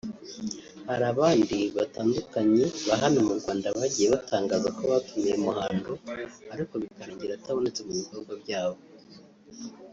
Hari 0.89 1.03
abandi 1.13 1.57
batandukanye 1.77 2.65
ba 2.87 2.95
hano 3.03 3.17
mu 3.27 3.33
Rwanda 3.39 3.67
bagiye 3.77 4.07
batangaza 4.15 4.69
ko 4.77 4.81
batumiye 4.91 5.35
Muhando 5.45 5.91
ariko 6.53 6.73
bikarangira 6.81 7.33
atabonetse 7.35 7.79
mu 7.87 7.93
bikorwa 8.01 8.33
byabo 8.43 8.79